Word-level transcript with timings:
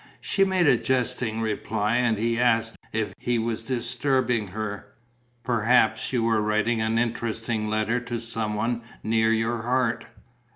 She 0.19 0.43
made 0.43 0.65
a 0.65 0.77
jesting 0.77 1.41
reply; 1.41 1.97
and 1.97 2.17
he 2.17 2.39
asked 2.39 2.75
if 2.91 3.13
he 3.19 3.37
was 3.37 3.61
disturbing 3.61 4.47
her: 4.47 4.87
"Perhaps 5.43 6.11
you 6.11 6.23
were 6.23 6.41
writing 6.41 6.81
an 6.81 6.97
interesting 6.97 7.69
letter 7.69 7.99
to 7.99 8.19
some 8.19 8.55
one 8.55 8.81
near 9.03 9.31
your 9.31 9.61
heart?" 9.61 10.05